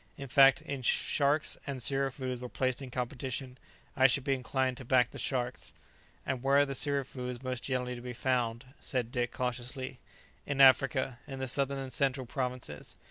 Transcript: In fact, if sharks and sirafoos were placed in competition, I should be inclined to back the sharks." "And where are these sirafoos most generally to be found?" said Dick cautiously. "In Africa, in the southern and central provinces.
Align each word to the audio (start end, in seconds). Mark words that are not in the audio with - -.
In 0.17 0.29
fact, 0.29 0.63
if 0.65 0.83
sharks 0.83 1.59
and 1.67 1.79
sirafoos 1.79 2.41
were 2.41 2.49
placed 2.49 2.81
in 2.81 2.89
competition, 2.89 3.59
I 3.95 4.07
should 4.07 4.23
be 4.23 4.33
inclined 4.33 4.77
to 4.77 4.83
back 4.83 5.11
the 5.11 5.19
sharks." 5.19 5.73
"And 6.25 6.41
where 6.41 6.57
are 6.57 6.65
these 6.65 6.79
sirafoos 6.79 7.43
most 7.43 7.61
generally 7.61 7.93
to 7.93 8.01
be 8.01 8.13
found?" 8.13 8.65
said 8.79 9.11
Dick 9.11 9.31
cautiously. 9.31 9.99
"In 10.43 10.59
Africa, 10.59 11.19
in 11.27 11.37
the 11.37 11.47
southern 11.47 11.77
and 11.77 11.93
central 11.93 12.25
provinces. 12.25 12.95